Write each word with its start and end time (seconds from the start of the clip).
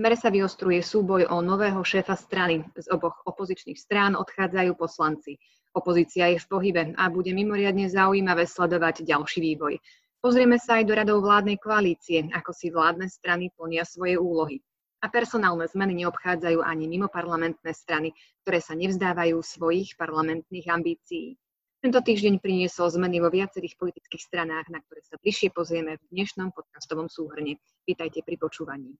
smere 0.00 0.16
sa 0.16 0.32
vyostruje 0.32 0.80
súboj 0.80 1.28
o 1.28 1.44
nového 1.44 1.84
šéfa 1.84 2.16
strany. 2.16 2.64
Z 2.72 2.88
oboch 2.88 3.20
opozičných 3.28 3.76
strán 3.76 4.16
odchádzajú 4.16 4.72
poslanci. 4.72 5.36
Opozícia 5.76 6.24
je 6.32 6.40
v 6.40 6.48
pohybe 6.48 6.82
a 6.96 7.12
bude 7.12 7.36
mimoriadne 7.36 7.84
zaujímavé 7.84 8.48
sledovať 8.48 9.04
ďalší 9.04 9.44
vývoj. 9.44 9.76
Pozrieme 10.24 10.56
sa 10.56 10.80
aj 10.80 10.88
do 10.88 10.96
radov 10.96 11.20
vládnej 11.20 11.60
koalície, 11.60 12.32
ako 12.32 12.48
si 12.56 12.72
vládne 12.72 13.12
strany 13.12 13.52
plnia 13.52 13.84
svoje 13.84 14.16
úlohy. 14.16 14.64
A 15.04 15.12
personálne 15.12 15.68
zmeny 15.68 16.00
neobchádzajú 16.00 16.64
ani 16.64 16.88
mimoparlamentné 16.88 17.72
strany, 17.76 18.16
ktoré 18.40 18.64
sa 18.64 18.72
nevzdávajú 18.72 19.36
svojich 19.44 20.00
parlamentných 20.00 20.64
ambícií. 20.72 21.36
Tento 21.84 22.00
týždeň 22.00 22.40
priniesol 22.40 22.88
zmeny 22.88 23.20
vo 23.20 23.28
viacerých 23.28 23.76
politických 23.76 24.32
stranách, 24.32 24.72
na 24.72 24.80
ktoré 24.80 25.04
sa 25.04 25.20
bližšie 25.20 25.52
pozrieme 25.52 26.00
v 26.00 26.04
dnešnom 26.08 26.56
podcastovom 26.56 27.12
súhrne. 27.12 27.60
Vítajte 27.84 28.24
pri 28.24 28.40
počúvaní. 28.40 28.96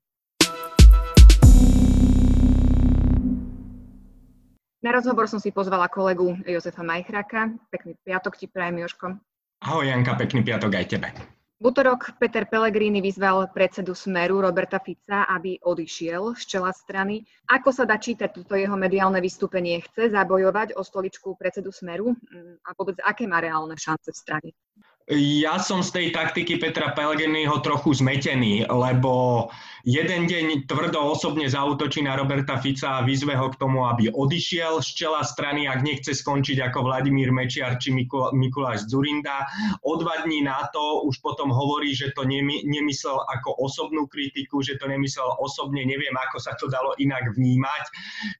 Na 4.80 4.97
rozhovor 4.97 5.29
som 5.29 5.37
si 5.37 5.52
pozvala 5.52 5.93
kolegu 5.93 6.41
Jozefa 6.48 6.80
Majchraka. 6.80 7.52
Pekný 7.69 8.01
piatok 8.01 8.41
ti 8.41 8.48
prajem, 8.48 8.80
Joško. 8.80 9.12
Ahoj 9.61 9.84
Janka, 9.84 10.16
pekný 10.16 10.41
piatok 10.41 10.73
aj 10.73 10.87
tebe. 10.88 11.09
V 11.61 11.69
útorok 11.69 12.16
Peter 12.16 12.48
Pellegrini 12.48 13.05
vyzval 13.05 13.52
predsedu 13.52 13.93
Smeru 13.93 14.41
Roberta 14.41 14.80
Fica, 14.80 15.29
aby 15.29 15.61
odišiel 15.61 16.33
z 16.33 16.43
čela 16.48 16.73
strany. 16.73 17.21
Ako 17.52 17.69
sa 17.69 17.85
dá 17.85 18.01
čítať 18.01 18.33
toto 18.33 18.57
jeho 18.57 18.73
mediálne 18.80 19.21
vystúpenie? 19.21 19.85
Chce 19.85 20.16
zabojovať 20.16 20.73
o 20.73 20.80
stoličku 20.80 21.37
predsedu 21.37 21.69
Smeru? 21.69 22.16
Mm, 22.16 22.65
a 22.65 22.73
vôbec 22.73 22.97
aké 23.05 23.29
má 23.29 23.45
reálne 23.45 23.77
šance 23.77 24.09
v 24.09 24.16
strane? 24.16 24.49
Ja 25.10 25.59
som 25.59 25.82
z 25.82 25.91
tej 25.91 26.06
taktiky 26.14 26.62
Petra 26.62 26.95
Pellegriniho 26.95 27.59
trochu 27.66 27.98
zmetený, 27.98 28.62
lebo 28.70 29.51
jeden 29.82 30.30
deň 30.30 30.71
tvrdo 30.71 31.02
osobne 31.02 31.51
zautočí 31.51 32.07
na 32.07 32.15
Roberta 32.15 32.62
Fica 32.62 33.02
a 33.02 33.02
vyzve 33.02 33.35
ho 33.35 33.51
k 33.51 33.59
tomu, 33.59 33.90
aby 33.90 34.07
odišiel 34.15 34.79
z 34.79 34.88
čela 34.95 35.26
strany, 35.26 35.66
ak 35.66 35.82
nechce 35.82 36.15
skončiť 36.15 36.62
ako 36.62 36.87
Vladimír 36.87 37.35
Mečiar 37.35 37.74
či 37.82 37.90
Mikul- 37.90 38.30
Mikuláš 38.38 38.87
Zurinda. 38.87 39.51
O 39.82 39.98
dva 39.98 40.23
dní 40.23 40.46
na 40.46 40.70
to 40.70 41.02
už 41.02 41.18
potom 41.26 41.51
hovorí, 41.51 41.90
že 41.90 42.15
to 42.15 42.23
nemy- 42.23 42.63
nemyslel 42.63 43.18
ako 43.35 43.59
osobnú 43.66 44.07
kritiku, 44.07 44.63
že 44.63 44.79
to 44.79 44.87
nemyslel 44.87 45.35
osobne, 45.42 45.82
neviem, 45.90 46.15
ako 46.30 46.38
sa 46.38 46.54
to 46.54 46.70
dalo 46.70 46.95
inak 47.02 47.35
vnímať. 47.35 47.85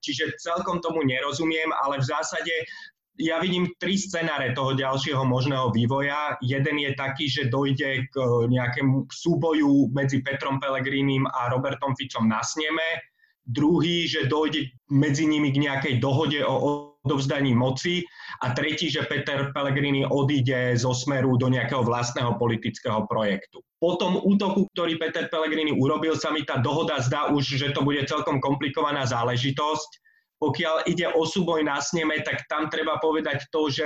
Čiže 0.07 0.39
celkom 0.39 0.79
tomu 0.79 1.03
nerozumiem, 1.03 1.75
ale 1.83 1.99
v 1.99 2.15
zásade 2.15 2.55
ja 3.21 3.37
vidím 3.37 3.69
tri 3.77 4.01
scenáre 4.01 4.57
toho 4.57 4.73
ďalšieho 4.73 5.23
možného 5.29 5.69
vývoja. 5.77 6.41
Jeden 6.41 6.81
je 6.81 6.97
taký, 6.97 7.29
že 7.29 7.53
dojde 7.53 8.09
k 8.09 8.15
e, 8.17 8.49
nejakému 8.49 9.13
súboju 9.13 9.93
medzi 9.93 10.25
Petrom 10.25 10.57
Pelegrínim 10.57 11.29
a 11.29 11.53
Robertom 11.53 11.93
Ficom 11.93 12.25
na 12.25 12.41
sneme. 12.41 13.05
Druhý, 13.45 14.09
že 14.09 14.25
dojde 14.25 14.73
medzi 14.89 15.29
nimi 15.29 15.53
k 15.53 15.61
nejakej 15.69 15.95
dohode 16.01 16.41
o 16.41 16.91
odovzdaní 17.05 17.57
moci. 17.57 18.05
A 18.45 18.53
tretí, 18.57 18.89
že 18.89 19.05
Peter 19.09 19.53
Pellegrini 19.53 20.05
odíde 20.05 20.77
zo 20.77 20.97
smeru 20.97 21.37
do 21.37 21.49
nejakého 21.49 21.85
vlastného 21.85 22.37
politického 22.41 23.05
projektu. 23.05 23.61
Po 23.81 23.97
tom 23.97 24.21
útoku, 24.21 24.69
ktorý 24.77 25.01
Peter 25.01 25.29
Pellegrini 25.33 25.73
urobil, 25.73 26.17
sa 26.17 26.33
mi 26.33 26.45
tá 26.45 26.61
dohoda 26.61 27.01
zdá 27.01 27.33
už, 27.33 27.57
že 27.57 27.73
to 27.73 27.81
bude 27.85 28.05
celkom 28.05 28.41
komplikovaná 28.41 29.09
záležitosť 29.09 30.10
pokiaľ 30.41 30.89
ide 30.89 31.05
o 31.13 31.29
súboj 31.29 31.61
na 31.61 31.79
sneme, 31.85 32.25
tak 32.25 32.49
tam 32.49 32.73
treba 32.73 32.97
povedať 32.97 33.53
to, 33.53 33.69
že 33.69 33.85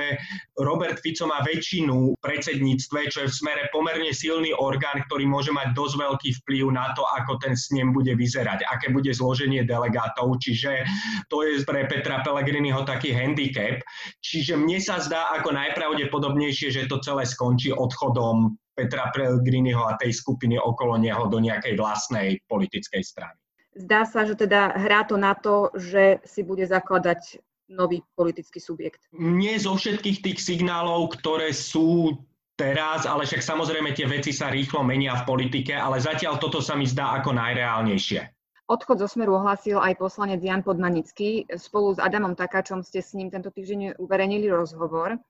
Robert 0.63 1.03
Fico 1.03 1.27
má 1.27 1.43
väčšinu 1.43 2.15
v 2.15 2.21
predsedníctve, 2.23 3.11
čo 3.11 3.27
je 3.27 3.29
v 3.29 3.39
smere 3.43 3.63
pomerne 3.75 4.15
silný 4.15 4.55
orgán, 4.55 5.03
ktorý 5.11 5.27
môže 5.27 5.51
mať 5.51 5.75
dosť 5.75 5.95
veľký 5.99 6.31
vplyv 6.47 6.65
na 6.71 6.95
to, 6.95 7.03
ako 7.03 7.43
ten 7.43 7.59
snem 7.59 7.91
bude 7.91 8.15
vyzerať, 8.15 8.63
aké 8.71 8.95
bude 8.95 9.11
zloženie 9.11 9.67
delegátov. 9.67 10.39
Čiže 10.39 10.87
to 11.27 11.43
je 11.43 11.67
pre 11.67 11.91
Petra 11.91 12.23
Pellegriniho 12.23 12.87
taký 12.87 13.11
handicap. 13.11 13.83
Čiže 14.23 14.55
mne 14.55 14.79
sa 14.79 15.03
zdá 15.03 15.35
ako 15.35 15.51
najpravdepodobnejšie, 15.59 16.71
že 16.71 16.87
to 16.87 17.03
celé 17.03 17.27
skončí 17.27 17.75
odchodom 17.75 18.55
Petra 18.79 19.11
Pellegriniho 19.11 19.83
a 19.87 19.99
tej 19.99 20.15
skupiny 20.15 20.59
okolo 20.59 20.99
neho 20.99 21.27
do 21.31 21.39
nejakej 21.39 21.79
vlastnej 21.79 22.39
politickej 22.47 23.03
strany. 23.03 23.44
Zdá 23.75 24.07
sa, 24.07 24.23
že 24.23 24.39
teda 24.39 24.71
hrá 24.79 25.03
to 25.03 25.19
na 25.19 25.35
to, 25.35 25.75
že 25.75 26.23
si 26.23 26.47
bude 26.47 26.63
zakladať 26.63 27.43
nový 27.67 28.07
politický 28.15 28.63
subjekt. 28.63 29.03
Nie 29.15 29.59
zo 29.59 29.75
všetkých 29.75 30.23
tých 30.23 30.39
signálov, 30.39 31.19
ktoré 31.19 31.51
sú 31.51 32.15
teraz, 32.55 33.03
ale 33.03 33.27
však 33.27 33.43
samozrejme 33.43 33.91
tie 33.97 34.07
veci 34.07 34.31
sa 34.31 34.51
rýchlo 34.51 34.87
menia 34.87 35.19
v 35.19 35.27
politike, 35.27 35.75
ale 35.75 35.99
zatiaľ 35.99 36.39
toto 36.39 36.63
sa 36.63 36.79
mi 36.79 36.87
zdá 36.87 37.19
ako 37.19 37.35
najreálnejšie. 37.35 38.31
Odchod 38.65 38.97
zo 38.97 39.09
Smeru 39.11 39.37
ohlásil 39.37 39.77
aj 39.77 40.01
poslanec 40.01 40.41
Jan 40.41 40.65
Podmanický. 40.65 41.45
Spolu 41.53 41.93
s 41.93 42.01
Adamom 42.01 42.33
Takáčom 42.33 42.81
ste 42.81 43.05
s 43.05 43.13
ním 43.13 43.29
tento 43.29 43.53
týždeň 43.53 44.01
uverejnili 44.01 44.49
rozhovor. 44.49 45.21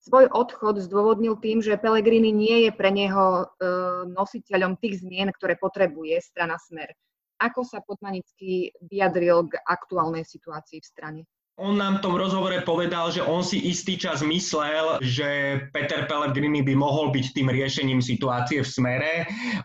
Svoj 0.00 0.32
odchod 0.32 0.80
zdôvodnil 0.82 1.38
tým, 1.38 1.62
že 1.62 1.78
Pelegrini 1.78 2.32
nie 2.32 2.66
je 2.66 2.70
pre 2.72 2.90
neho 2.90 3.44
e, 3.44 3.68
nositeľom 4.10 4.80
tých 4.80 5.04
zmien, 5.06 5.28
ktoré 5.30 5.60
potrebuje 5.60 6.18
strana 6.24 6.56
Smer. 6.58 6.90
Ako 7.40 7.64
sa 7.64 7.80
Podmanický 7.80 8.76
vyjadril 8.84 9.48
k 9.48 9.56
aktuálnej 9.64 10.28
situácii 10.28 10.84
v 10.84 10.86
strane? 10.86 11.20
On 11.60 11.76
nám 11.76 12.00
v 12.00 12.08
tom 12.08 12.16
rozhovore 12.16 12.56
povedal, 12.64 13.12
že 13.12 13.20
on 13.20 13.44
si 13.44 13.60
istý 13.68 14.00
čas 14.00 14.24
myslel, 14.24 14.96
že 15.04 15.60
Peter 15.76 16.08
Pellegrini 16.08 16.64
by 16.64 16.72
mohol 16.72 17.12
byť 17.12 17.36
tým 17.36 17.52
riešením 17.52 18.00
situácie 18.00 18.64
v 18.64 18.72
smere. 18.80 19.12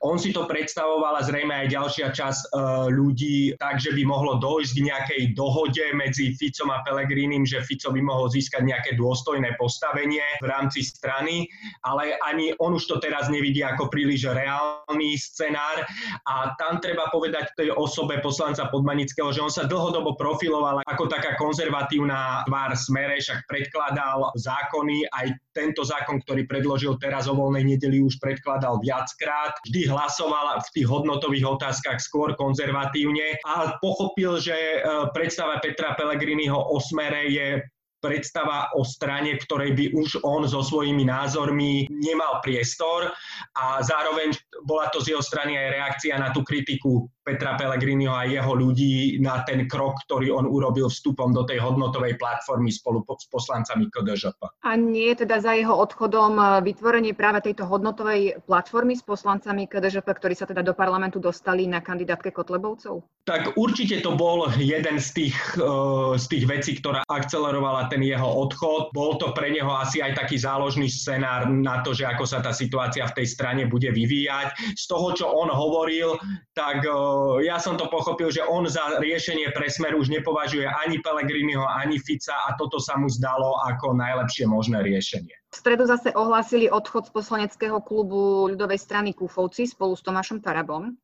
On 0.03 0.19
si 0.19 0.35
to 0.35 0.43
predstavoval 0.43 1.15
a 1.15 1.23
zrejme 1.23 1.55
aj 1.55 1.71
ďalšia 1.71 2.11
časť 2.11 2.41
uh, 2.51 2.91
ľudí, 2.91 3.55
takže 3.55 3.95
by 3.95 4.03
mohlo 4.03 4.43
dojsť 4.43 4.71
k 4.75 4.85
nejakej 4.91 5.21
dohode 5.39 5.85
medzi 5.95 6.35
Ficom 6.35 6.67
a 6.75 6.83
Pellegrinim, 6.83 7.47
že 7.47 7.63
Fico 7.63 7.95
by 7.95 8.03
mohol 8.03 8.27
získať 8.27 8.67
nejaké 8.67 8.99
dôstojné 8.99 9.55
postavenie 9.55 10.43
v 10.43 10.51
rámci 10.51 10.83
strany, 10.83 11.47
ale 11.87 12.19
ani 12.27 12.51
on 12.59 12.75
už 12.75 12.91
to 12.91 12.99
teraz 12.99 13.31
nevidí 13.31 13.63
ako 13.63 13.87
príliš 13.87 14.27
reálny 14.27 15.15
scenár 15.15 15.87
a 16.27 16.51
tam 16.59 16.83
treba 16.83 17.07
povedať 17.07 17.55
tej 17.55 17.71
osobe 17.71 18.19
poslanca 18.19 18.67
Podmanického, 18.67 19.31
že 19.31 19.39
on 19.39 19.53
sa 19.53 19.63
dlhodobo 19.63 20.19
profiloval 20.19 20.83
ako 20.83 21.07
taká 21.07 21.39
konzervatívna 21.39 21.84
konzervatívna 21.85 22.43
tvár 22.49 22.71
smere, 22.73 23.15
však 23.21 23.45
predkladal 23.45 24.33
zákony, 24.33 25.05
aj 25.13 25.25
tento 25.53 25.85
zákon, 25.85 26.19
ktorý 26.25 26.49
predložil 26.49 26.97
teraz 26.97 27.29
o 27.29 27.37
voľnej 27.37 27.77
nedeli, 27.77 28.01
už 28.01 28.17
predkladal 28.17 28.81
viackrát. 28.81 29.55
Vždy 29.69 29.93
hlasoval 29.93 30.59
v 30.65 30.69
tých 30.73 30.87
hodnotových 30.89 31.45
otázkach 31.45 32.01
skôr 32.01 32.33
konzervatívne. 32.35 33.37
A 33.45 33.77
pochopil, 33.79 34.41
že 34.41 34.55
e, 34.55 34.77
predstava 35.13 35.61
Petra 35.61 35.93
Pellegriniho 35.93 36.57
o 36.57 36.81
smere 36.81 37.29
je 37.29 37.61
predstava 38.03 38.69
o 38.77 38.85
strane, 38.85 39.33
ktorej 39.41 39.73
by 39.73 39.85
už 39.97 40.21
on 40.21 40.45
so 40.45 40.61
svojimi 40.61 41.05
názormi 41.07 41.89
nemal 41.89 42.41
priestor. 42.43 43.09
A 43.57 43.81
zároveň 43.81 44.35
bola 44.65 44.89
to 44.91 45.01
z 45.01 45.15
jeho 45.15 45.23
strany 45.23 45.57
aj 45.57 45.73
reakcia 45.73 46.15
na 46.17 46.29
tú 46.29 46.45
kritiku 46.45 47.09
Petra 47.25 47.57
Pellegriniho 47.57 48.13
a 48.13 48.29
jeho 48.29 48.53
ľudí 48.53 49.17
na 49.17 49.41
ten 49.41 49.65
krok, 49.65 49.97
ktorý 50.05 50.29
on 50.29 50.45
urobil 50.45 50.93
vstupom 50.93 51.33
do 51.33 51.41
tej 51.41 51.57
hodnotovej 51.57 52.21
platformy 52.21 52.69
spolu 52.69 53.01
s 53.01 53.25
poslancami 53.25 53.89
KDŽP. 53.89 54.61
A 54.61 54.77
nie 54.77 55.09
je 55.09 55.25
teda 55.25 55.41
za 55.41 55.57
jeho 55.57 55.73
odchodom 55.73 56.37
eh, 56.37 56.45
vytvorenie 56.61 57.17
práve 57.17 57.41
tejto 57.41 57.65
hodnotovej 57.65 58.45
platformy 58.45 58.93
s 58.93 59.01
poslancami 59.01 59.65
KDŽP, 59.65 60.05
ktorí 60.05 60.37
sa 60.37 60.45
teda 60.45 60.61
do 60.61 60.77
parlamentu 60.77 61.17
dostali 61.17 61.65
na 61.65 61.81
kandidátke 61.81 62.29
Kotlebovcov? 62.29 63.01
Tak 63.25 63.57
určite 63.57 64.05
to 64.05 64.13
bol 64.13 64.45
jeden 64.61 65.01
z 65.01 65.09
tých, 65.17 65.37
uh, 65.57 66.13
z 66.13 66.25
tých 66.29 66.45
vecí, 66.45 66.71
ktorá 66.77 67.01
akcelerovala 67.09 67.89
ten 67.89 68.05
jeho 68.05 68.29
odchod. 68.45 68.93
Bol 68.93 69.17
to 69.17 69.33
pre 69.33 69.49
neho 69.49 69.73
asi 69.73 69.97
aj 69.97 70.13
taký 70.13 70.37
záložný 70.37 70.85
scenár 70.85 71.49
na 71.49 71.81
to, 71.81 71.97
že 71.97 72.05
ako 72.05 72.21
sa 72.29 72.45
tá 72.45 72.53
situácia 72.53 73.01
v 73.09 73.17
tej 73.17 73.27
strane 73.33 73.65
bude 73.65 73.89
vyvíjať. 73.89 74.77
Z 74.77 74.85
toho, 74.85 75.17
čo 75.17 75.25
on 75.25 75.49
hovoril, 75.49 76.21
tak 76.53 76.85
uh, 76.85 77.14
ja 77.43 77.59
som 77.59 77.75
to 77.75 77.85
pochopil, 77.91 78.31
že 78.31 78.45
on 78.45 78.65
za 78.65 78.97
riešenie 78.97 79.51
pre 79.51 79.67
smer 79.67 79.93
už 79.95 80.07
nepovažuje 80.09 80.65
ani 80.65 81.03
Pelegriniho, 81.03 81.63
ani 81.63 81.99
Fica 81.99 82.35
a 82.47 82.55
toto 82.55 82.79
sa 82.79 82.95
mu 82.95 83.11
zdalo 83.11 83.59
ako 83.67 83.95
najlepšie 83.97 84.47
možné 84.47 84.81
riešenie. 84.81 85.35
V 85.51 85.55
stredu 85.55 85.87
zase 85.87 86.11
ohlásili 86.15 86.67
odchod 86.67 87.07
z 87.07 87.15
poslaneckého 87.15 87.79
klubu 87.83 88.51
ľudovej 88.51 88.79
strany 88.79 89.15
Kúfovci 89.15 89.67
spolu 89.69 89.95
s 89.95 90.03
Tomášom 90.03 90.43
Tarabom. 90.43 90.95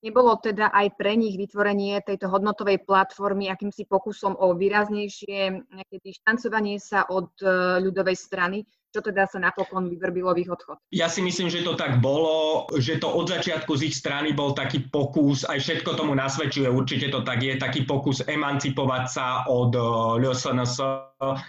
Nebolo 0.00 0.32
teda 0.40 0.72
aj 0.72 0.96
pre 0.96 1.12
nich 1.12 1.36
vytvorenie 1.36 2.00
tejto 2.00 2.32
hodnotovej 2.32 2.88
platformy 2.88 3.52
akýmsi 3.52 3.84
pokusom 3.84 4.32
o 4.32 4.56
výraznejšie 4.56 5.68
nejaké 5.68 5.96
dištancovanie 6.00 6.80
sa 6.80 7.04
od 7.04 7.28
e, 7.44 7.44
ľudovej 7.84 8.16
strany, 8.16 8.64
čo 8.90 9.00
teda 9.00 9.30
sa 9.30 9.38
napokon 9.38 9.86
vyvrbilo 9.86 10.34
v 10.34 10.46
ich 10.46 10.50
odchod. 10.50 10.82
Ja 10.90 11.06
si 11.06 11.22
myslím, 11.22 11.46
že 11.46 11.62
to 11.62 11.78
tak 11.78 12.02
bolo, 12.02 12.66
že 12.74 12.98
to 12.98 13.06
od 13.06 13.30
začiatku 13.30 13.78
z 13.78 13.90
ich 13.90 13.96
strany 13.96 14.34
bol 14.34 14.50
taký 14.52 14.90
pokus, 14.90 15.46
aj 15.46 15.62
všetko 15.62 15.94
tomu 15.94 16.18
nasvedčuje, 16.18 16.66
určite 16.66 17.14
to 17.14 17.22
tak 17.22 17.38
je, 17.40 17.54
taký 17.54 17.86
pokus 17.86 18.22
emancipovať 18.26 19.04
sa 19.06 19.26
od 19.46 19.72
eh, 19.72 20.26
LSNS, 20.26 20.74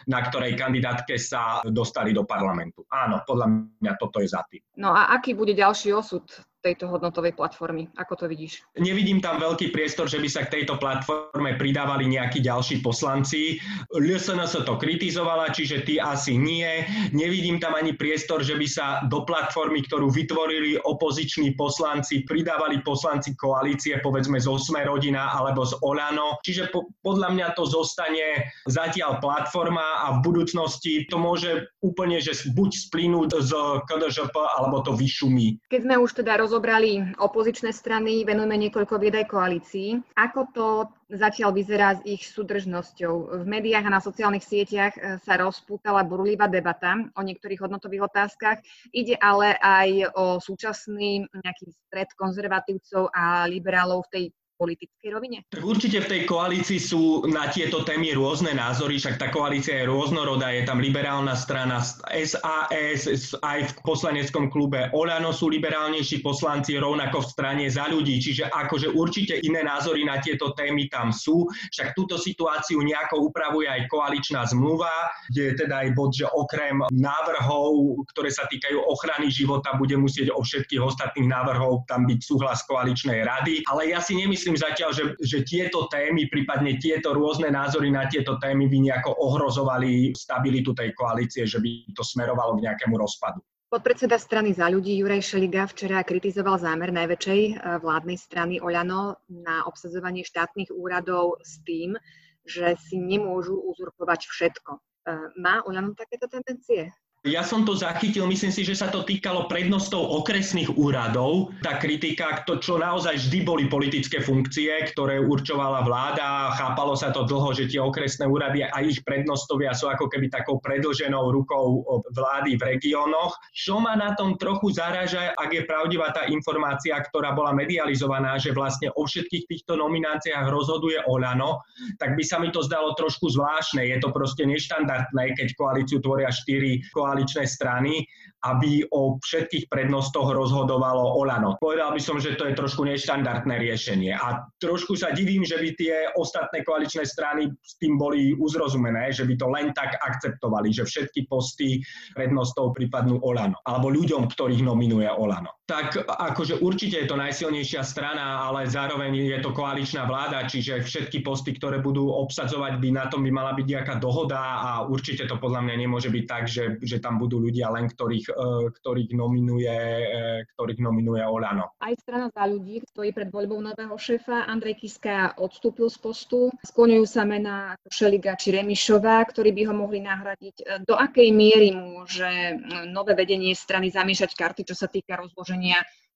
na 0.08 0.20
ktorej 0.22 0.54
kandidátke 0.60 1.16
sa 1.18 1.64
dostali 1.66 2.14
do 2.14 2.28
parlamentu. 2.28 2.86
Áno, 2.92 3.24
podľa 3.26 3.48
mňa 3.82 3.94
toto 3.98 4.20
je 4.22 4.30
za 4.30 4.44
tým. 4.52 4.62
No 4.78 4.94
a 4.94 5.16
aký 5.16 5.34
bude 5.34 5.56
ďalší 5.56 5.96
osud 5.96 6.28
tejto 6.62 6.86
hodnotovej 6.88 7.34
platformy. 7.34 7.90
Ako 7.98 8.14
to 8.16 8.26
vidíš? 8.30 8.62
Nevidím 8.78 9.18
tam 9.18 9.42
veľký 9.42 9.74
priestor, 9.74 10.06
že 10.06 10.22
by 10.22 10.30
sa 10.30 10.46
k 10.46 10.62
tejto 10.62 10.78
platforme 10.78 11.58
pridávali 11.58 12.06
nejakí 12.06 12.40
ďalší 12.40 12.86
poslanci. 12.86 13.58
LSNS 13.90 14.62
to 14.64 14.78
kritizovala, 14.78 15.50
čiže 15.50 15.82
ty 15.84 15.98
asi 15.98 16.38
nie. 16.38 16.86
Nevidím 17.12 17.58
tam 17.58 17.74
ani 17.74 17.98
priestor, 17.98 18.46
že 18.46 18.54
by 18.56 18.68
sa 18.70 18.86
do 19.10 19.26
platformy, 19.26 19.82
ktorú 19.90 20.14
vytvorili 20.14 20.78
opoziční 20.86 21.58
poslanci, 21.58 22.24
pridávali 22.30 22.86
poslanci 22.86 23.34
koalície, 23.34 23.98
povedzme 24.00 24.38
z 24.38 24.46
Osme 24.46 24.86
rodina 24.86 25.34
alebo 25.34 25.66
z 25.66 25.74
Olano. 25.82 26.38
Čiže 26.46 26.70
po, 26.70 26.94
podľa 27.02 27.34
mňa 27.34 27.48
to 27.58 27.66
zostane 27.66 28.54
zatiaľ 28.70 29.18
platforma 29.18 30.06
a 30.06 30.22
v 30.22 30.30
budúcnosti 30.30 31.10
to 31.10 31.18
môže 31.18 31.66
úplne, 31.82 32.22
že 32.22 32.38
buď 32.54 32.70
splínuť 32.90 33.30
z 33.42 33.52
KDŽP 33.90 34.36
alebo 34.38 34.86
to 34.86 34.94
vyšumí. 34.94 35.58
Keď 35.74 35.82
sme 35.90 35.96
už 35.98 36.12
teda 36.22 36.38
rozobrali 36.52 37.16
opozičné 37.16 37.72
strany, 37.72 38.28
venujeme 38.28 38.60
niekoľko 38.68 39.00
vied 39.00 39.16
aj 39.16 39.32
koalícií. 39.32 40.04
Ako 40.20 40.52
to 40.52 40.68
zatiaľ 41.08 41.56
vyzerá 41.56 41.96
s 41.96 42.04
ich 42.04 42.28
súdržnosťou? 42.28 43.40
V 43.40 43.46
médiách 43.48 43.88
a 43.88 43.96
na 43.96 44.04
sociálnych 44.04 44.44
sieťach 44.44 44.92
e, 45.00 45.16
sa 45.24 45.40
rozpútala 45.40 46.04
burlivá 46.04 46.52
debata 46.52 47.08
o 47.16 47.22
niektorých 47.24 47.64
hodnotových 47.64 48.04
otázkach. 48.04 48.60
Ide 48.92 49.16
ale 49.24 49.56
aj 49.64 50.12
o 50.12 50.26
súčasný 50.44 51.24
nejaký 51.32 51.72
stred 51.88 52.12
konzervatívcov 52.20 53.08
a 53.16 53.48
liberálov 53.48 54.04
v 54.12 54.12
tej 54.12 54.26
politickej 54.62 55.10
rovine? 55.10 55.42
Určite 55.58 56.06
v 56.06 56.10
tej 56.14 56.22
koalícii 56.30 56.78
sú 56.78 57.26
na 57.26 57.50
tieto 57.50 57.82
témy 57.82 58.14
rôzne 58.14 58.54
názory, 58.54 59.02
však 59.02 59.18
tá 59.18 59.34
koalícia 59.34 59.82
je 59.82 59.90
rôznorodá, 59.90 60.54
je 60.54 60.70
tam 60.70 60.78
liberálna 60.78 61.34
strana 61.34 61.82
SAS, 61.82 63.34
aj 63.42 63.60
v 63.66 63.72
poslaneckom 63.82 64.54
klube. 64.54 64.94
Olano 64.94 65.34
sú 65.34 65.50
liberálnejší 65.50 66.22
poslanci, 66.22 66.78
rovnako 66.78 67.26
v 67.26 67.32
strane 67.34 67.66
za 67.66 67.90
ľudí, 67.90 68.22
čiže 68.22 68.54
akože 68.54 68.94
určite 68.94 69.42
iné 69.42 69.66
názory 69.66 70.06
na 70.06 70.22
tieto 70.22 70.54
témy 70.54 70.86
tam 70.94 71.10
sú, 71.10 71.50
však 71.74 71.98
túto 71.98 72.22
situáciu 72.22 72.86
nejako 72.86 73.34
upravuje 73.34 73.66
aj 73.66 73.90
koaličná 73.90 74.46
zmluva, 74.46 75.10
kde 75.34 75.42
je 75.42 75.54
teda 75.66 75.88
aj 75.88 75.90
bod, 75.98 76.14
že 76.14 76.30
okrem 76.30 76.84
návrhov, 76.94 78.04
ktoré 78.14 78.30
sa 78.30 78.46
týkajú 78.46 78.78
ochrany 78.86 79.34
života, 79.34 79.74
bude 79.80 79.98
musieť 79.98 80.30
o 80.36 80.44
všetkých 80.44 80.84
ostatných 80.84 81.32
návrhov 81.32 81.88
tam 81.88 82.06
byť 82.06 82.20
súhlas 82.22 82.62
koaličnej 82.68 83.24
rady, 83.24 83.64
ale 83.72 83.90
ja 83.90 84.04
si 84.04 84.20
nemyslím, 84.20 84.51
nemyslím 84.52 84.68
zatiaľ, 84.68 84.92
že, 84.92 85.04
že 85.24 85.38
tieto 85.48 85.88
témy, 85.88 86.28
prípadne 86.28 86.76
tieto 86.76 87.16
rôzne 87.16 87.48
názory 87.52 87.88
na 87.92 88.08
tieto 88.12 88.36
témy 88.38 88.68
by 88.68 88.78
nejako 88.92 89.16
ohrozovali 89.16 90.12
stabilitu 90.12 90.76
tej 90.76 90.92
koalície, 90.92 91.48
že 91.48 91.64
by 91.64 91.96
to 91.96 92.04
smerovalo 92.04 92.60
k 92.60 92.68
nejakému 92.68 93.00
rozpadu. 93.00 93.40
Podpredseda 93.72 94.20
strany 94.20 94.52
za 94.52 94.68
ľudí 94.68 95.00
Juraj 95.00 95.24
Šeliga 95.24 95.64
včera 95.64 96.04
kritizoval 96.04 96.60
zámer 96.60 96.92
najväčšej 96.92 97.42
eh, 97.48 97.56
vládnej 97.80 98.20
strany 98.20 98.60
Oľano 98.60 99.16
na 99.32 99.64
obsadzovanie 99.64 100.28
štátnych 100.28 100.76
úradov 100.76 101.40
s 101.40 101.64
tým, 101.64 101.96
že 102.44 102.76
si 102.84 103.00
nemôžu 103.00 103.56
uzurpovať 103.56 104.28
všetko. 104.28 104.72
Eh, 104.76 105.32
má 105.40 105.64
Oľano 105.64 105.96
takéto 105.96 106.28
tendencie? 106.28 106.92
Ja 107.22 107.46
som 107.46 107.70
to 107.70 107.78
zachytil, 107.78 108.26
myslím 108.26 108.50
si, 108.50 108.66
že 108.66 108.74
sa 108.74 108.90
to 108.90 109.06
týkalo 109.06 109.46
prednostov 109.46 110.02
okresných 110.26 110.74
úradov. 110.74 111.54
Tá 111.62 111.78
kritika, 111.78 112.42
to, 112.50 112.58
čo 112.58 112.82
naozaj 112.82 113.14
vždy 113.14 113.46
boli 113.46 113.70
politické 113.70 114.26
funkcie, 114.26 114.74
ktoré 114.90 115.22
určovala 115.22 115.86
vláda, 115.86 116.50
chápalo 116.58 116.98
sa 116.98 117.14
to 117.14 117.30
dlho, 117.30 117.54
že 117.54 117.70
tie 117.70 117.78
okresné 117.78 118.26
úrady 118.26 118.66
a 118.66 118.74
ich 118.82 119.06
prednostovia 119.06 119.70
sú 119.78 119.94
ako 119.94 120.10
keby 120.10 120.34
takou 120.34 120.58
predlženou 120.66 121.30
rukou 121.30 121.86
vlády 122.10 122.58
v 122.58 122.74
regiónoch. 122.74 123.38
Čo 123.54 123.78
ma 123.78 123.94
na 123.94 124.18
tom 124.18 124.42
trochu 124.42 124.74
zaraža, 124.74 125.38
ak 125.38 125.54
je 125.54 125.62
pravdivá 125.70 126.10
tá 126.10 126.26
informácia, 126.26 126.98
ktorá 126.98 127.38
bola 127.38 127.54
medializovaná, 127.54 128.42
že 128.42 128.50
vlastne 128.50 128.90
o 128.98 129.06
všetkých 129.06 129.46
týchto 129.46 129.78
nomináciách 129.78 130.50
rozhoduje 130.50 130.98
Olano, 131.06 131.62
tak 132.02 132.18
by 132.18 132.26
sa 132.26 132.42
mi 132.42 132.50
to 132.50 132.66
zdalo 132.66 132.98
trošku 132.98 133.30
zvláštne. 133.30 133.86
Je 133.86 134.02
to 134.02 134.10
proste 134.10 134.42
neštandardné, 134.42 135.38
keď 135.38 135.54
koalíciu 135.54 136.02
tvoria 136.02 136.34
štyri 136.34 136.82
koalície 136.90 137.11
koaličné 137.12 137.44
strany, 137.44 138.08
aby 138.48 138.88
o 138.96 139.20
všetkých 139.20 139.68
prednostoch 139.68 140.32
rozhodovalo 140.32 141.20
Olano. 141.20 141.60
Povedal 141.60 141.92
by 141.92 142.00
som, 142.00 142.18
že 142.24 142.40
to 142.40 142.48
je 142.48 142.56
trošku 142.56 142.88
neštandardné 142.88 143.60
riešenie. 143.60 144.16
A 144.16 144.48
trošku 144.64 144.96
sa 144.96 145.12
divím, 145.12 145.44
že 145.44 145.60
by 145.60 145.70
tie 145.76 145.96
ostatné 146.16 146.64
koaličné 146.64 147.04
strany 147.04 147.52
s 147.60 147.76
tým 147.78 148.00
boli 148.00 148.32
uzrozumené, 148.40 149.12
že 149.12 149.28
by 149.28 149.36
to 149.36 149.48
len 149.52 149.68
tak 149.76 150.00
akceptovali, 150.00 150.72
že 150.72 150.88
všetky 150.88 151.28
posty 151.28 151.84
prednostov 152.16 152.72
pripadnú 152.74 153.20
Olano. 153.22 153.60
Alebo 153.68 153.92
ľuďom, 153.92 154.32
ktorých 154.32 154.64
nominuje 154.64 155.12
Olano. 155.12 155.61
Tak 155.72 156.04
akože 156.04 156.60
určite 156.60 157.00
je 157.00 157.08
to 157.08 157.16
najsilnejšia 157.16 157.80
strana, 157.88 158.44
ale 158.44 158.68
zároveň 158.68 159.16
je 159.16 159.40
to 159.40 159.56
koaličná 159.56 160.04
vláda, 160.04 160.44
čiže 160.44 160.84
všetky 160.84 161.24
posty, 161.24 161.56
ktoré 161.56 161.80
budú 161.80 162.12
obsadzovať, 162.12 162.76
by 162.76 162.90
na 162.92 163.08
tom 163.08 163.24
by 163.24 163.32
mala 163.32 163.56
byť 163.56 163.64
nejaká 163.72 163.96
dohoda 164.04 164.36
a 164.60 164.70
určite 164.84 165.32
to 165.32 165.40
podľa 165.40 165.64
mňa 165.64 165.76
nemôže 165.80 166.12
byť 166.12 166.26
tak, 166.28 166.44
že, 166.52 166.76
že 166.84 167.00
tam 167.00 167.24
budú 167.24 167.40
ľudia 167.40 167.72
len, 167.72 167.88
ktorých, 167.88 168.28
e, 168.28 168.68
ktorých, 168.84 169.16
nominuje, 169.16 169.72
e, 169.72 170.44
ktorých 170.60 170.84
nominuje 170.84 171.24
Olano. 171.24 171.72
Aj 171.80 171.96
strana 171.96 172.28
za 172.36 172.44
ľudí 172.44 172.84
stojí 172.92 173.16
pred 173.16 173.32
voľbou 173.32 173.64
nového 173.64 173.96
šéfa. 173.96 174.52
Andrej 174.52 174.76
Kiska 174.84 175.40
odstúpil 175.40 175.88
z 175.88 175.98
postu. 176.04 176.52
Skloňujú 176.68 177.06
sa 177.08 177.24
mená 177.24 177.80
Šeliga 177.88 178.36
či 178.36 178.52
Remišová, 178.60 179.24
ktorí 179.24 179.56
by 179.56 179.72
ho 179.72 179.74
mohli 179.88 180.04
nahradiť. 180.04 180.56
E, 180.60 180.64
do 180.84 181.00
akej 181.00 181.32
miery 181.32 181.72
môže 181.72 182.60
nové 182.92 183.16
vedenie 183.16 183.56
strany 183.56 183.88
zamiešať 183.88 184.36
karty, 184.36 184.62
čo 184.68 184.76
sa 184.76 184.92
týka 184.92 185.16
rozloženia 185.16 185.61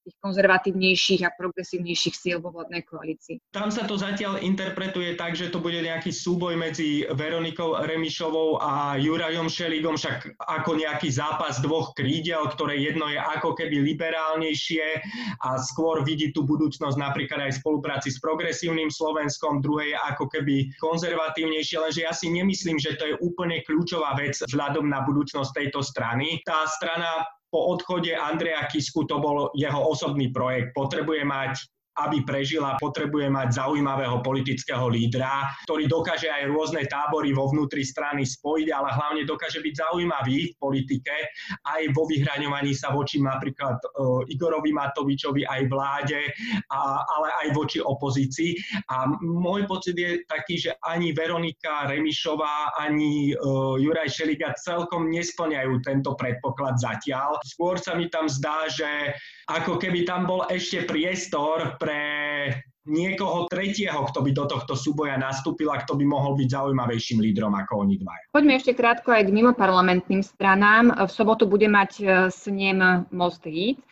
tých 0.06 0.22
konzervatívnejších 0.22 1.26
a 1.26 1.34
progresívnejších 1.34 2.14
síl 2.14 2.38
vo 2.38 2.54
vládnej 2.54 2.86
koalícii. 2.86 3.42
Tam 3.50 3.74
sa 3.74 3.90
to 3.90 3.98
zatiaľ 3.98 4.38
interpretuje 4.38 5.18
tak, 5.18 5.34
že 5.34 5.50
to 5.50 5.58
bude 5.58 5.82
nejaký 5.82 6.14
súboj 6.14 6.54
medzi 6.54 7.02
Veronikou 7.10 7.74
Remišovou 7.82 8.62
a 8.62 8.94
Jurajom 9.02 9.50
Šeligom, 9.50 9.98
však 9.98 10.38
ako 10.38 10.78
nejaký 10.78 11.10
zápas 11.10 11.58
dvoch 11.58 11.90
krídel, 11.98 12.46
ktoré 12.54 12.78
jedno 12.78 13.10
je 13.10 13.18
ako 13.18 13.58
keby 13.58 13.82
liberálnejšie 13.82 15.02
a 15.42 15.58
skôr 15.58 16.06
vidí 16.06 16.30
tú 16.30 16.46
budúcnosť 16.46 16.94
napríklad 16.94 17.50
aj 17.50 17.58
v 17.58 17.60
spolupráci 17.66 18.14
s 18.14 18.22
progresívnym 18.22 18.94
Slovenskom, 18.94 19.58
druhé 19.58 19.90
je 19.90 19.98
ako 20.14 20.30
keby 20.30 20.70
konzervatívnejšie, 20.78 21.82
lenže 21.82 22.06
ja 22.06 22.14
si 22.14 22.30
nemyslím, 22.30 22.78
že 22.78 22.94
to 22.94 23.10
je 23.10 23.18
úplne 23.18 23.58
kľúčová 23.66 24.14
vec 24.14 24.38
vzhľadom 24.38 24.86
na 24.86 25.02
budúcnosť 25.02 25.50
tejto 25.50 25.82
strany. 25.82 26.38
Tá 26.46 26.62
strana 26.70 27.26
po 27.56 27.72
odchode 27.72 28.12
Andreja 28.12 28.68
Kisku 28.68 29.08
to 29.08 29.16
bol 29.16 29.48
jeho 29.56 29.80
osobný 29.88 30.28
projekt. 30.28 30.76
Potrebuje 30.76 31.24
mať 31.24 31.56
aby 31.96 32.22
prežila, 32.28 32.76
potrebuje 32.76 33.32
mať 33.32 33.56
zaujímavého 33.56 34.20
politického 34.20 34.86
lídra, 34.92 35.48
ktorý 35.64 35.88
dokáže 35.88 36.28
aj 36.28 36.52
rôzne 36.52 36.84
tábory 36.84 37.32
vo 37.32 37.48
vnútri 37.48 37.82
strany 37.82 38.28
spojiť, 38.28 38.68
ale 38.72 38.92
hlavne 38.92 39.22
dokáže 39.24 39.64
byť 39.64 39.74
zaujímavý 39.74 40.52
v 40.52 40.54
politike, 40.60 41.14
aj 41.64 41.82
vo 41.96 42.04
vyhraňovaní 42.04 42.76
sa 42.76 42.92
voči 42.92 43.18
napríklad 43.20 43.80
uh, 43.80 44.22
Igorovi 44.28 44.76
Matovičovi, 44.76 45.48
aj 45.48 45.62
vláde, 45.72 46.20
a, 46.68 47.00
ale 47.02 47.28
aj 47.44 47.48
voči 47.56 47.78
opozícii. 47.80 48.56
A 48.92 49.08
môj 49.24 49.64
pocit 49.64 49.96
je 49.96 50.22
taký, 50.28 50.60
že 50.60 50.76
ani 50.84 51.16
Veronika 51.16 51.88
Remišová, 51.88 52.76
ani 52.76 53.32
uh, 53.32 53.80
Juraj 53.80 54.12
Šeliga 54.12 54.52
celkom 54.60 55.08
nesplňajú 55.08 55.80
tento 55.80 56.12
predpoklad 56.18 56.76
zatiaľ. 56.76 57.40
Skôr 57.44 57.80
sa 57.80 57.96
mi 57.96 58.12
tam 58.12 58.28
zdá, 58.28 58.68
že 58.68 59.16
ako 59.46 59.78
keby 59.78 60.02
tam 60.02 60.26
bol 60.26 60.42
ešte 60.50 60.84
priestor 60.84 61.78
pre 61.86 62.02
niekoho 62.86 63.46
tretieho, 63.50 64.02
kto 64.10 64.22
by 64.22 64.30
do 64.34 64.44
tohto 64.46 64.74
súboja 64.74 65.18
nastúpil 65.18 65.70
a 65.70 65.82
kto 65.82 65.98
by 65.98 66.06
mohol 66.06 66.38
byť 66.38 66.48
zaujímavejším 66.50 67.18
lídrom 67.22 67.54
ako 67.54 67.86
oni 67.86 67.98
dvaja. 67.98 68.24
Poďme 68.34 68.58
ešte 68.58 68.74
krátko 68.74 69.14
aj 69.14 69.26
k 69.26 69.34
mimoparlamentným 69.34 70.22
stranám. 70.22 70.94
V 70.94 71.10
sobotu 71.10 71.50
bude 71.50 71.66
mať 71.66 71.90
e, 71.98 72.04
s 72.30 72.46
ním 72.46 72.82
Most 73.10 73.42
Hit, 73.46 73.82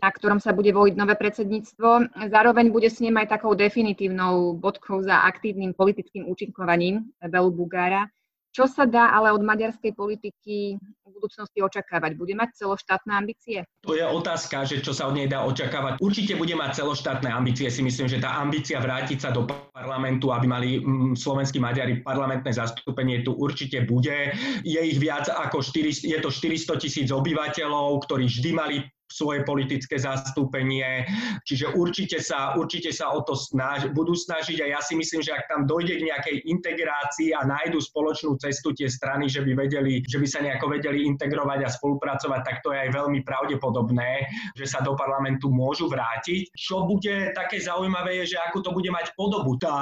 na 0.00 0.08
ktorom 0.12 0.40
sa 0.40 0.52
bude 0.52 0.72
voliť 0.72 0.94
nové 0.96 1.16
predsedníctvo. 1.16 2.12
Zároveň 2.28 2.72
bude 2.72 2.88
s 2.92 3.00
ním 3.00 3.16
aj 3.20 3.40
takou 3.40 3.56
definitívnou 3.56 4.56
bodkou 4.56 5.00
za 5.00 5.24
aktívnym 5.24 5.72
politickým 5.76 6.28
účinkovaním 6.28 7.08
Belu 7.24 7.52
Bugára. 7.52 8.08
Čo 8.52 8.68
sa 8.68 8.84
dá 8.84 9.16
ale 9.16 9.32
od 9.32 9.40
maďarskej 9.40 9.96
politiky 9.96 10.76
v 10.76 11.08
budúcnosti 11.08 11.64
očakávať? 11.64 12.20
Bude 12.20 12.36
mať 12.36 12.60
celoštátne 12.60 13.16
ambície? 13.16 13.64
To 13.88 13.96
je 13.96 14.04
otázka, 14.04 14.68
že 14.68 14.84
čo 14.84 14.92
sa 14.92 15.08
od 15.08 15.16
nej 15.16 15.24
dá 15.24 15.40
očakávať. 15.48 15.96
Určite 16.04 16.36
bude 16.36 16.52
mať 16.52 16.84
celoštátne 16.84 17.32
ambície. 17.32 17.72
Si 17.72 17.80
myslím, 17.80 18.12
že 18.12 18.20
tá 18.20 18.36
ambícia 18.44 18.76
vrátiť 18.76 19.18
sa 19.24 19.32
do 19.32 19.48
parlamentu, 19.48 20.36
aby 20.36 20.44
mali 20.44 20.68
mm, 20.84 21.16
slovenskí 21.16 21.56
Maďari 21.56 22.04
parlamentné 22.04 22.52
zastúpenie, 22.52 23.24
tu 23.24 23.32
určite 23.32 23.88
bude. 23.88 24.36
Je 24.60 24.80
ich 24.84 25.00
viac 25.00 25.32
ako 25.32 25.64
4, 25.64 26.12
je 26.12 26.18
to 26.20 26.28
400 26.28 26.76
tisíc 26.76 27.08
obyvateľov, 27.08 28.04
ktorí 28.04 28.28
vždy 28.28 28.50
mali 28.52 28.76
svoje 29.12 29.44
politické 29.44 30.00
zastúpenie, 30.00 31.04
čiže 31.44 31.76
určite 31.76 32.18
sa, 32.24 32.56
určite 32.56 32.88
sa 32.90 33.12
o 33.12 33.20
to 33.20 33.36
snaž, 33.36 33.92
budú 33.92 34.16
snažiť 34.16 34.64
a 34.64 34.66
ja 34.78 34.80
si 34.80 34.96
myslím, 34.96 35.20
že 35.20 35.36
ak 35.36 35.52
tam 35.52 35.68
dojde 35.68 36.00
k 36.00 36.06
nejakej 36.08 36.36
integrácii 36.48 37.36
a 37.36 37.44
nájdu 37.44 37.78
spoločnú 37.84 38.40
cestu 38.40 38.72
tie 38.72 38.88
strany, 38.88 39.28
že 39.28 39.44
by 39.44 39.52
vedeli, 39.52 40.00
že 40.08 40.16
by 40.16 40.26
sa 40.26 40.40
nejako 40.40 40.72
vedeli 40.72 41.04
integrovať 41.04 41.60
a 41.66 41.68
spolupracovať, 41.68 42.40
tak 42.40 42.56
to 42.64 42.72
je 42.72 42.88
aj 42.88 42.90
veľmi 42.96 43.20
pravdepodobné, 43.26 44.24
že 44.56 44.64
sa 44.64 44.80
do 44.80 44.96
parlamentu 44.96 45.52
môžu 45.52 45.90
vrátiť. 45.92 46.54
Čo 46.56 46.88
bude 46.88 47.36
také 47.36 47.60
zaujímavé 47.60 48.22
je, 48.22 48.34
že 48.34 48.38
ako 48.48 48.58
to 48.62 48.70
bude 48.72 48.88
mať 48.88 49.12
podobu 49.18 49.58
tá 49.58 49.74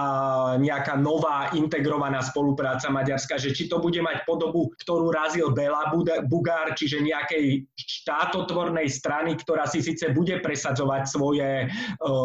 nejaká 0.56 0.96
nová 0.96 1.52
integrovaná 1.52 2.24
spolupráca 2.24 2.88
Maďarska, 2.88 3.36
že 3.36 3.52
či 3.52 3.68
to 3.68 3.78
bude 3.78 4.00
mať 4.00 4.24
podobu, 4.24 4.72
ktorú 4.80 5.12
razil 5.12 5.52
Bela 5.52 5.92
Bugár, 6.24 6.72
čiže 6.72 7.04
nejakej 7.04 7.68
štátotvornej 7.76 8.88
strany, 8.88 9.19
ktorá 9.28 9.68
si 9.68 9.84
síce 9.84 10.12
bude 10.16 10.40
presadzovať 10.40 11.02
svoje 11.08 11.68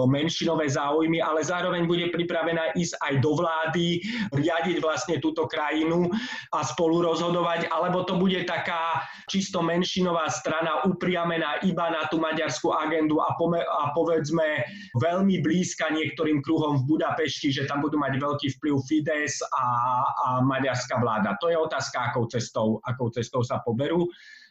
menšinové 0.08 0.70
záujmy, 0.72 1.20
ale 1.20 1.44
zároveň 1.44 1.84
bude 1.90 2.08
pripravená 2.14 2.76
ísť 2.78 2.96
aj 3.02 3.14
do 3.20 3.32
vlády, 3.36 4.00
riadiť 4.32 4.78
vlastne 4.80 5.20
túto 5.20 5.50
krajinu 5.50 6.08
a 6.54 6.60
spolu 6.64 7.04
rozhodovať, 7.04 7.68
alebo 7.72 8.08
to 8.08 8.16
bude 8.16 8.40
taká 8.48 9.04
čisto 9.28 9.60
menšinová 9.60 10.30
strana 10.30 10.86
upriamená 10.86 11.60
iba 11.66 11.90
na 11.90 12.06
tú 12.08 12.22
maďarskú 12.22 12.72
agendu 12.72 13.20
a, 13.20 13.34
pome- 13.36 13.66
a 13.66 13.92
povedzme 13.92 14.64
veľmi 15.02 15.42
blízka 15.42 15.90
niektorým 15.92 16.40
kruhom 16.46 16.84
v 16.84 16.98
Budapešti, 16.98 17.50
že 17.50 17.66
tam 17.66 17.82
budú 17.82 17.98
mať 17.98 18.22
veľký 18.22 18.48
vplyv 18.60 18.76
Fides 18.86 19.42
a, 19.42 19.66
a 20.06 20.28
maďarská 20.46 21.02
vláda. 21.02 21.36
To 21.42 21.50
je 21.50 21.58
otázka, 21.58 22.12
akou 22.12 22.30
cestou, 22.30 22.80
akou 22.86 23.10
cestou 23.10 23.42
sa 23.42 23.60
poberú. 23.66 24.06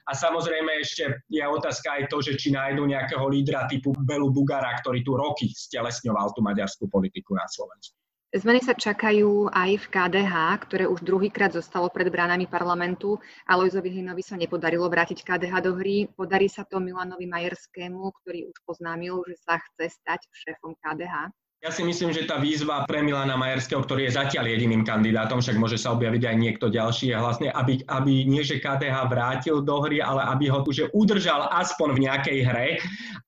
A 0.05 0.13
samozrejme 0.13 0.85
ešte 0.85 1.25
je 1.33 1.41
otázka 1.41 1.97
aj 1.97 2.03
to, 2.13 2.21
že 2.21 2.37
či 2.37 2.53
nájdu 2.53 2.85
nejakého 2.85 3.25
lídra 3.25 3.65
typu 3.65 3.97
Belu 4.05 4.29
Bugara, 4.29 4.77
ktorý 4.85 5.01
tu 5.01 5.17
roky 5.17 5.49
stelesňoval 5.49 6.37
tú 6.37 6.45
maďarskú 6.45 6.93
politiku 6.93 7.33
na 7.33 7.49
Slovensku. 7.49 7.97
Zmeny 8.35 8.67
sa 8.67 8.75
čakajú 8.75 9.47
aj 9.55 9.79
v 9.79 9.87
KDH, 9.95 10.35
ktoré 10.67 10.85
už 10.91 11.07
druhýkrát 11.07 11.55
zostalo 11.55 11.87
pred 11.87 12.11
bránami 12.11 12.51
parlamentu. 12.51 13.23
Alojzovi 13.47 13.95
Hlinovi 13.95 14.27
sa 14.27 14.35
nepodarilo 14.35 14.91
vrátiť 14.91 15.23
KDH 15.23 15.55
do 15.63 15.79
hry. 15.79 16.11
Podarí 16.11 16.51
sa 16.51 16.67
to 16.67 16.83
Milanovi 16.83 17.31
Majerskému, 17.31 18.11
ktorý 18.21 18.51
už 18.51 18.57
oznámil, 18.67 19.23
že 19.31 19.39
sa 19.39 19.63
chce 19.63 19.87
stať 20.03 20.27
šéfom 20.35 20.75
KDH. 20.83 21.31
Ja 21.65 21.73
si 21.73 21.81
myslím, 21.81 22.13
že 22.13 22.29
tá 22.29 22.37
výzva 22.37 22.85
pre 22.85 23.01
Milana 23.01 23.41
Majerského, 23.41 23.81
ktorý 23.81 24.05
je 24.05 24.21
zatiaľ 24.21 24.53
jediným 24.53 24.85
kandidátom, 24.85 25.41
však 25.41 25.57
môže 25.57 25.81
sa 25.81 25.97
objaviť 25.97 26.23
aj 26.29 26.37
niekto 26.37 26.69
ďalší, 26.69 27.09
je 27.09 27.17
vlastne, 27.17 27.49
aby, 27.49 27.81
aby 27.89 28.29
nie 28.29 28.45
že 28.45 28.61
KDH 28.61 29.09
vrátil 29.09 29.65
do 29.65 29.81
hry, 29.81 30.05
ale 30.05 30.29
aby 30.29 30.53
ho 30.53 30.61
že 30.69 30.93
udržal 30.93 31.49
aspoň 31.57 31.89
v 31.97 32.03
nejakej 32.05 32.39
hre. 32.45 32.69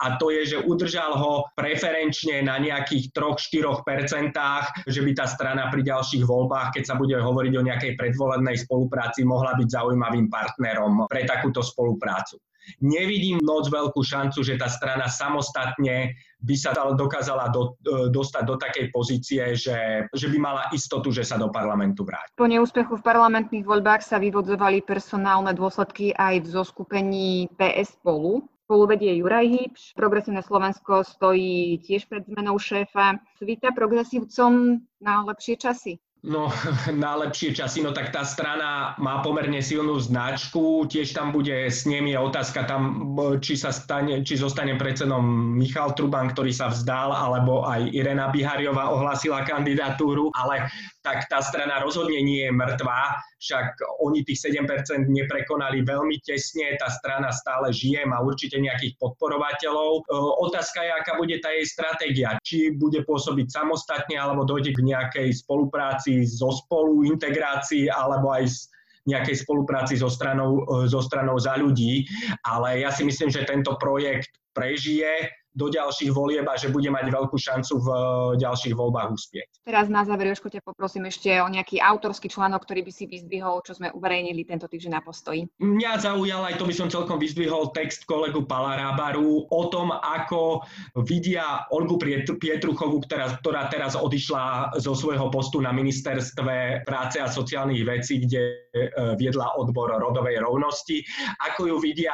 A 0.05 0.21
to 0.21 0.29
je, 0.29 0.53
že 0.53 0.59
udržal 0.69 1.17
ho 1.17 1.49
preferenčne 1.57 2.45
na 2.45 2.61
nejakých 2.61 3.17
3-4%, 3.17 4.37
že 4.85 5.01
by 5.01 5.11
tá 5.17 5.25
strana 5.25 5.73
pri 5.73 5.81
ďalších 5.89 6.29
voľbách, 6.29 6.77
keď 6.77 6.93
sa 6.93 6.95
bude 7.01 7.17
hovoriť 7.17 7.53
o 7.57 7.65
nejakej 7.65 7.97
predvolenej 7.97 8.69
spolupráci, 8.69 9.25
mohla 9.25 9.57
byť 9.57 9.69
zaujímavým 9.81 10.29
partnerom 10.29 11.09
pre 11.09 11.25
takúto 11.25 11.65
spoluprácu. 11.65 12.37
Nevidím 12.83 13.41
moc 13.43 13.71
veľkú 13.71 14.03
šancu, 14.03 14.43
že 14.43 14.59
tá 14.59 14.67
strana 14.67 15.07
samostatne 15.07 16.17
by 16.43 16.55
sa 16.55 16.77
dokázala 16.77 17.49
do, 17.49 17.75
e, 17.83 18.13
dostať 18.13 18.43
do 18.45 18.57
takej 18.61 18.87
pozície, 18.93 19.43
že, 19.57 20.07
že 20.13 20.27
by 20.29 20.39
mala 20.39 20.63
istotu, 20.71 21.09
že 21.11 21.25
sa 21.25 21.41
do 21.41 21.49
parlamentu 21.49 22.05
vráti. 22.05 22.37
Po 22.37 22.47
neúspechu 22.47 23.01
v 23.01 23.07
parlamentných 23.07 23.65
voľbách 23.65 24.05
sa 24.05 24.21
vyvodzovali 24.21 24.85
personálne 24.85 25.51
dôsledky 25.57 26.13
aj 26.13 26.45
v 26.45 26.47
zoskupení 26.47 27.29
PS 27.57 27.97
spolu. 27.97 28.45
Spolu 28.67 28.99
Juraj 28.99 29.47
Hybš, 29.47 29.95
Progresívne 29.95 30.43
Slovensko 30.43 31.07
stojí 31.07 31.79
tiež 31.87 32.11
pred 32.11 32.27
zmenou 32.27 32.59
šéfa. 32.59 33.23
Svíta 33.39 33.71
progresívcom 33.71 34.83
na 34.99 35.23
lepšie 35.23 35.55
časy? 35.55 36.03
No, 36.27 36.51
najlepšie 37.07 37.55
časy, 37.55 37.87
no 37.87 37.95
tak 37.95 38.11
tá 38.11 38.27
strana 38.27 38.99
má 38.99 39.23
pomerne 39.23 39.63
silnú 39.63 39.95
značku, 40.03 40.83
tiež 40.91 41.15
tam 41.15 41.31
bude 41.31 41.71
s 41.71 41.87
nimi 41.87 42.19
otázka 42.19 42.67
tam, 42.67 43.15
či, 43.39 43.55
sa 43.55 43.71
stane, 43.71 44.27
či 44.27 44.35
zostane 44.35 44.75
predsedom 44.75 45.23
Michal 45.55 45.95
Truban, 45.95 46.35
ktorý 46.35 46.51
sa 46.51 46.75
vzdal, 46.75 47.15
alebo 47.15 47.63
aj 47.63 47.95
Irena 47.95 48.27
Bihariová 48.35 48.91
ohlásila 48.91 49.47
kandidatúru, 49.47 50.35
ale 50.35 50.67
tak 51.07 51.31
tá 51.31 51.39
strana 51.39 51.79
rozhodne 51.79 52.19
nie 52.19 52.51
je 52.51 52.51
mŕtvá, 52.51 53.01
však 53.39 53.79
oni 54.03 54.27
tých 54.27 54.51
7% 54.51 55.07
neprekonali 55.07 55.87
veľmi 55.87 56.19
tesne, 56.27 56.75
tá 56.83 56.91
strana 56.91 57.31
stále 57.31 57.71
žije, 57.71 58.03
má 58.11 58.19
určite 58.19 58.59
nejakých 58.59 58.99
podporovateľov. 58.99 60.03
E, 60.03 60.19
otázka 60.51 60.83
je, 60.83 60.91
aká 60.91 61.13
bude 61.15 61.39
tá 61.39 61.55
jej 61.55 61.63
stratégia, 61.63 62.35
či 62.43 62.75
bude 62.75 63.07
pôsobiť 63.07 63.47
samostatne, 63.47 64.19
alebo 64.19 64.43
dojde 64.43 64.75
k 64.75 64.83
nejakej 64.83 65.31
spolupráci 65.47 66.27
zo 66.27 66.51
spolu, 66.51 67.07
integrácii, 67.07 67.87
alebo 67.87 68.35
aj 68.35 68.45
s 68.51 68.67
nejakej 69.07 69.47
spolupráci 69.47 69.95
so 69.95 70.11
stranou, 70.11 70.67
e, 70.67 70.91
so 70.91 70.99
stranou 70.99 71.39
za 71.39 71.55
ľudí, 71.55 72.03
ale 72.43 72.83
ja 72.83 72.91
si 72.91 73.07
myslím, 73.07 73.31
že 73.31 73.47
tento 73.47 73.79
projekt 73.79 74.35
prežije, 74.51 75.31
do 75.57 75.73
ďalších 75.73 76.13
volieb 76.13 76.45
a 76.45 76.61
že 76.61 76.69
bude 76.69 76.93
mať 76.93 77.09
veľkú 77.09 77.37
šancu 77.41 77.81
v 77.81 77.89
eh, 77.89 77.99
ďalších 78.45 78.77
voľbách 78.77 79.09
uspieť. 79.17 79.49
Teraz 79.65 79.89
na 79.89 80.05
záver, 80.05 80.29
Jožko, 80.29 80.53
ťa 80.53 80.61
poprosím 80.61 81.09
ešte 81.09 81.33
o 81.41 81.49
nejaký 81.49 81.81
autorský 81.81 82.29
článok, 82.29 82.69
ktorý 82.69 82.85
by 82.85 82.93
si 82.93 83.09
vyzdvihol, 83.09 83.65
čo 83.65 83.73
sme 83.73 83.89
uverejnili 83.97 84.45
tento 84.45 84.69
týždeň 84.69 84.93
na 84.93 85.03
postoji. 85.03 85.49
Mňa 85.57 86.05
zaujal, 86.05 86.45
aj 86.45 86.61
to 86.61 86.69
by 86.69 86.75
som 86.77 86.93
celkom 86.93 87.17
vyzdvihol, 87.17 87.73
text 87.73 88.05
kolegu 88.05 88.45
Palarábaru 88.45 89.49
o 89.49 89.63
tom, 89.73 89.91
ako 89.97 90.61
vidia 91.09 91.65
Olgu 91.73 91.97
Pietruchovú, 92.37 93.01
ktorá, 93.09 93.41
ktorá 93.41 93.73
teraz 93.73 93.97
odišla 93.97 94.77
zo 94.77 94.93
svojho 94.93 95.33
postu 95.33 95.65
na 95.65 95.73
ministerstve 95.73 96.85
práce 96.85 97.17
a 97.17 97.33
sociálnych 97.33 97.81
vecí, 97.89 98.21
kde 98.21 98.69
eh, 98.77 99.17
viedla 99.17 99.57
odbor 99.57 99.97
rodovej 99.97 100.45
rovnosti, 100.45 101.01
ako 101.41 101.73
ju 101.73 101.77
vidia 101.81 102.13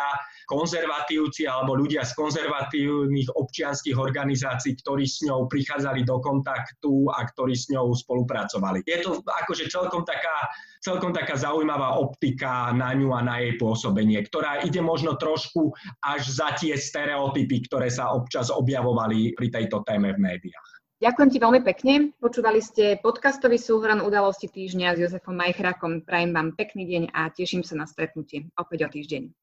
konzervatívci 0.52 1.49
alebo 1.49 1.73
ľudia 1.73 2.04
z 2.04 2.12
konzervatívnych 2.12 3.32
občianských 3.32 3.97
organizácií, 3.97 4.76
ktorí 4.85 5.09
s 5.09 5.25
ňou 5.25 5.49
prichádzali 5.49 6.04
do 6.04 6.21
kontaktu 6.21 7.09
a 7.09 7.25
ktorí 7.25 7.56
s 7.56 7.73
ňou 7.73 7.97
spolupracovali. 7.97 8.85
Je 8.85 9.00
to 9.00 9.25
akože 9.25 9.73
celkom 9.73 10.04
taká, 10.04 10.52
celkom 10.85 11.16
taká 11.16 11.40
zaujímavá 11.40 11.97
optika 11.97 12.68
na 12.76 12.92
ňu 12.92 13.16
a 13.16 13.25
na 13.25 13.40
jej 13.40 13.56
pôsobenie, 13.56 14.21
ktorá 14.28 14.61
ide 14.61 14.85
možno 14.85 15.16
trošku 15.16 15.73
až 16.04 16.28
za 16.28 16.52
tie 16.61 16.76
stereotypy, 16.76 17.64
ktoré 17.73 17.88
sa 17.88 18.12
občas 18.12 18.52
objavovali 18.52 19.32
pri 19.32 19.49
tejto 19.49 19.80
téme 19.88 20.12
v 20.12 20.21
médiách. 20.21 20.73
Ďakujem 21.02 21.30
ti 21.35 21.38
veľmi 21.42 21.61
pekne. 21.66 21.94
Počúvali 22.23 22.62
ste 22.62 22.94
podcastový 23.02 23.59
súhrn 23.59 23.99
udalosti 24.06 24.47
týždňa 24.47 24.94
s 24.94 25.00
Jozefom 25.02 25.35
Majchrakom. 25.35 26.06
Prajem 26.06 26.30
vám 26.30 26.54
pekný 26.54 26.87
deň 26.87 27.02
a 27.11 27.26
teším 27.26 27.66
sa 27.66 27.75
na 27.75 27.90
stretnutie 27.90 28.47
opäť 28.54 28.87
o 28.87 28.88
týždeň. 28.94 29.41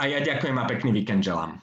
A 0.00 0.08
ja 0.08 0.24
ďakujem 0.24 0.56
a 0.56 0.64
pekný 0.64 0.96
víkend 0.96 1.20
želám. 1.20 1.60